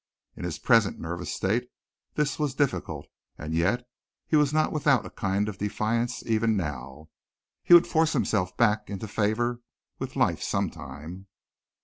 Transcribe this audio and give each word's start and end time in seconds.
In 0.35 0.45
his 0.45 0.57
present 0.57 0.99
nervous 0.99 1.31
state 1.31 1.69
this 2.15 2.39
was 2.39 2.55
difficult 2.55 3.05
and 3.37 3.53
yet 3.53 3.87
he 4.25 4.35
was 4.35 4.51
not 4.51 4.71
without 4.71 5.05
a 5.05 5.11
kind 5.11 5.47
of 5.47 5.59
defiance 5.59 6.25
even 6.25 6.57
now. 6.57 7.09
He 7.61 7.75
would 7.75 7.85
force 7.85 8.13
himself 8.13 8.57
back 8.57 8.89
into 8.89 9.07
favor 9.07 9.61
with 9.99 10.15
life 10.15 10.41
sometime. 10.41 11.27